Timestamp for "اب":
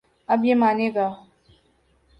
0.27-0.45